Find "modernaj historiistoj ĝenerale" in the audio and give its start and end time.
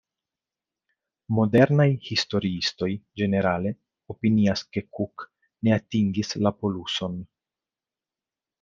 1.39-3.73